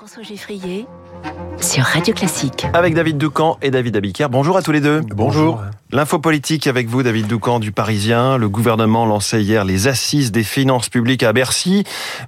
[0.00, 0.86] François Geffrier
[1.60, 2.66] sur Radio Classique.
[2.72, 4.28] Avec David Doucan et David Abiker.
[4.30, 5.02] Bonjour à tous les deux.
[5.14, 5.60] Bonjour.
[5.92, 8.36] L'info politique avec vous, David Doucan du Parisien.
[8.36, 11.82] Le gouvernement lançait hier les assises des finances publiques à Bercy.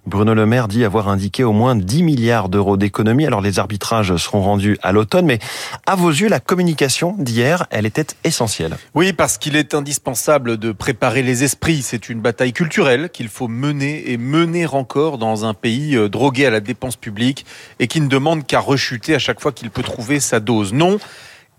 [0.04, 3.24] Bruno Le Maire dit avoir indiqué au moins 10 milliards d'euros d'économies.
[3.24, 5.38] Alors les arbitrages seront rendus à l'automne, mais
[5.86, 8.76] à vos yeux, la communication d'hier, elle était essentielle.
[8.94, 11.82] Oui, parce qu'il est indispensable de préparer les esprits.
[11.82, 16.46] C'est une bataille culturelle qu'il faut mener et mener encore dans un pays euh, drogué
[16.46, 17.46] à la dépense publique
[17.78, 20.72] et qui ne demande qu'à rechuter à chaque fois qu'il peut trouver sa dose.
[20.72, 20.98] Non,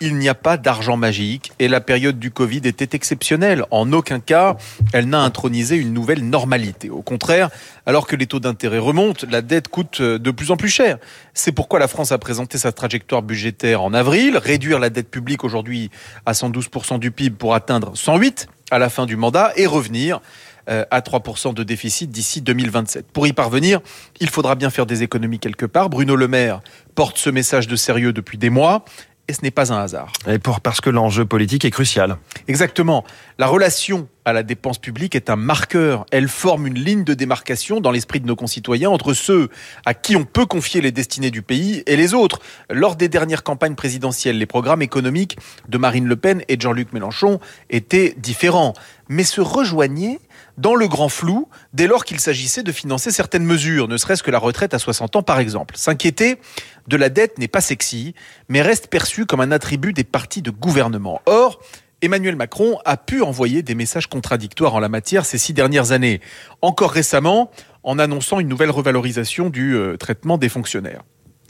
[0.01, 3.63] il n'y a pas d'argent magique et la période du Covid était exceptionnelle.
[3.71, 4.57] En aucun cas,
[4.91, 6.89] elle n'a intronisé une nouvelle normalité.
[6.89, 7.49] Au contraire,
[7.85, 10.97] alors que les taux d'intérêt remontent, la dette coûte de plus en plus cher.
[11.33, 15.45] C'est pourquoi la France a présenté sa trajectoire budgétaire en avril, réduire la dette publique
[15.45, 15.91] aujourd'hui
[16.25, 20.19] à 112% du PIB pour atteindre 108 à la fin du mandat et revenir
[20.67, 23.07] à 3% de déficit d'ici 2027.
[23.11, 23.81] Pour y parvenir,
[24.19, 25.89] il faudra bien faire des économies quelque part.
[25.89, 26.61] Bruno Le Maire
[26.95, 28.85] porte ce message de sérieux depuis des mois
[29.27, 30.11] et ce n'est pas un hasard.
[30.27, 32.17] Et pour, parce que l'enjeu politique est crucial.
[32.47, 33.05] Exactement.
[33.37, 36.05] La relation à la dépense publique est un marqueur.
[36.11, 39.49] Elle forme une ligne de démarcation dans l'esprit de nos concitoyens entre ceux
[39.85, 42.39] à qui on peut confier les destinées du pays et les autres.
[42.69, 45.37] Lors des dernières campagnes présidentielles, les programmes économiques
[45.69, 48.73] de Marine Le Pen et de Jean-Luc Mélenchon étaient différents,
[49.07, 50.19] mais se rejoignaient
[50.57, 54.31] dans le grand flou dès lors qu'il s'agissait de financer certaines mesures, ne serait-ce que
[54.31, 55.75] la retraite à 60 ans par exemple.
[55.77, 56.37] S'inquiéter
[56.87, 58.13] de la dette n'est pas sexy,
[58.49, 61.21] mais reste perçu comme un attribut des partis de gouvernement.
[61.25, 61.59] Or,
[62.01, 66.19] Emmanuel Macron a pu envoyer des messages contradictoires en la matière ces six dernières années,
[66.61, 67.49] encore récemment
[67.83, 71.03] en annonçant une nouvelle revalorisation du euh, traitement des fonctionnaires.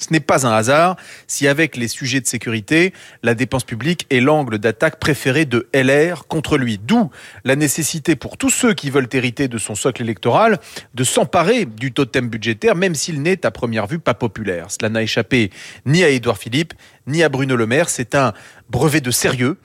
[0.03, 4.19] Ce n'est pas un hasard si avec les sujets de sécurité, la dépense publique est
[4.19, 6.77] l'angle d'attaque préféré de LR contre lui.
[6.77, 7.09] D'où
[7.45, 10.59] la nécessité pour tous ceux qui veulent hériter de son socle électoral
[10.93, 14.67] de s'emparer du totem budgétaire, même s'il n'est à première vue pas populaire.
[14.69, 15.51] Cela n'a échappé
[15.85, 16.73] ni à Édouard Philippe,
[17.07, 17.89] ni à Bruno Le Maire.
[17.89, 18.33] C'est un
[18.69, 19.57] brevet de sérieux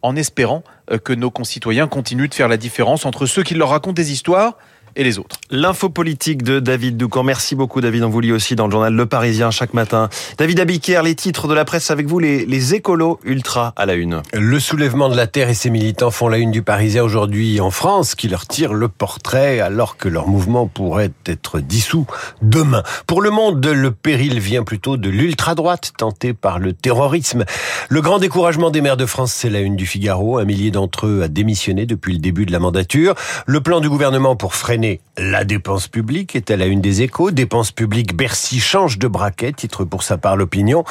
[0.00, 3.68] en espérant euh, que nos concitoyens continuent de faire la différence entre ceux qui leur
[3.68, 4.56] racontent des histoires
[4.96, 5.36] et les autres.
[5.50, 7.22] L'info politique de David Doucan.
[7.22, 10.08] Merci beaucoup David, on vous lit aussi dans le journal Le Parisien chaque matin.
[10.38, 13.94] David Abiker, les titres de la presse avec vous, les, les écolos ultra à la
[13.94, 14.22] une.
[14.32, 17.70] Le soulèvement de la Terre et ses militants font la une du Parisien aujourd'hui en
[17.70, 22.06] France, qui leur tire le portrait alors que leur mouvement pourrait être dissous
[22.42, 22.82] demain.
[23.06, 27.44] Pour le monde, le péril vient plutôt de l'ultra-droite tentée par le terrorisme.
[27.88, 30.38] Le grand découragement des maires de France, c'est la une du Figaro.
[30.38, 33.14] Un millier d'entre eux a démissionné depuis le début de la mandature.
[33.46, 34.81] Le plan du gouvernement pour freiner
[35.18, 37.30] la dépense publique est à une des échos.
[37.30, 40.84] Dépense publique, Bercy change de braquet, titre pour sa part l'opinion.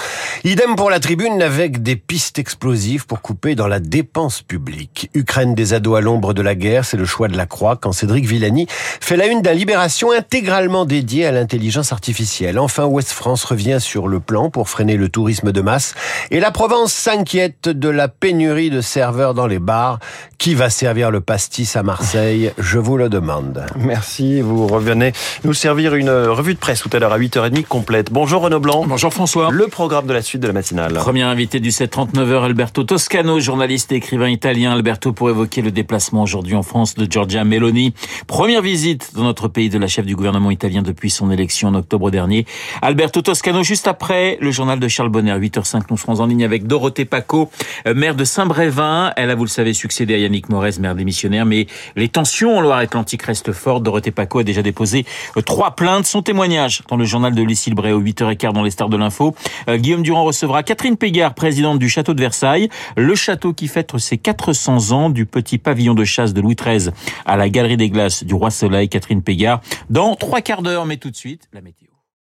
[0.44, 5.09] Idem pour la tribune avec des pistes explosives pour couper dans la dépense publique.
[5.13, 7.91] Ukraine des ados à l'ombre de la guerre, c'est le choix de la croix quand
[7.91, 12.59] Cédric Villani fait la une d'un libération intégralement dédié à l'intelligence artificielle.
[12.59, 15.96] Enfin, Ouest France revient sur le plan pour freiner le tourisme de masse
[16.29, 20.00] et la Provence s'inquiète de la pénurie de serveurs dans les bars.
[20.38, 22.52] Qui va servir le pastis à Marseille?
[22.58, 23.66] Je vous le demande.
[23.84, 25.12] Merci, vous revenez
[25.44, 28.12] nous servir une revue de presse tout à l'heure à 8h30 complète.
[28.12, 28.86] Bonjour Renaud Blanc.
[28.88, 29.50] Bonjour François.
[29.52, 30.94] Le programme de la suite de la matinale.
[30.94, 34.72] Premier invité du 739h, Alberto Toscano, journaliste et écrivain italien.
[34.72, 37.94] Alberto pour évoquer le déplacement aujourd'hui en France de Giorgia Meloni.
[38.28, 41.75] Première visite dans notre pays de la chef du gouvernement italien depuis son élection en
[41.75, 42.46] octobre dernier.
[42.81, 46.68] Alberto Toscano, juste après le journal de Charles Bonner, 8h05, nous serons en ligne avec
[46.68, 47.50] Dorothée Paco,
[47.88, 49.12] euh, maire de Saint-Brévin.
[49.18, 51.66] Elle a, vous le savez, succédé à Yannick Morez, maire démissionnaire, mais
[51.96, 53.71] les tensions en Loire-Atlantique restent fortes.
[53.80, 55.06] Dorothée Paco a déjà déposé
[55.38, 56.06] euh, trois plaintes.
[56.06, 59.36] Son témoignage dans le journal de Lucille Bréau, 8h15 dans les stars de l'info.
[59.70, 62.70] Euh, Guillaume Durand recevra Catherine Pégard, présidente du château de Versailles.
[62.98, 66.92] Le château qui fête ses 400 ans du petit pavillon de chasse de Louis XIII
[67.26, 68.90] à la Galerie des Glaces du Roi Soleil.
[68.90, 71.91] Catherine Pégard dans trois quarts d'heure, mais tout de suite, la météo.